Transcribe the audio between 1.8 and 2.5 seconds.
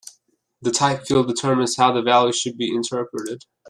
the value field